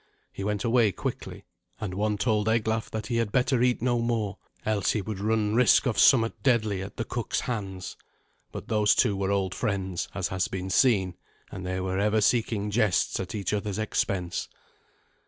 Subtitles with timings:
[0.33, 1.45] He went away quickly;
[1.79, 5.53] and one told Eglaf that he had better eat no more, else would he run
[5.53, 7.97] risk of somewhat deadly at the cook's hands.
[8.51, 11.17] But those two were old friends, as has been seen,
[11.51, 14.49] and they were ever seeking jests at each other's expense.